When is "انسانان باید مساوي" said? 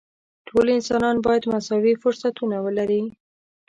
0.77-1.93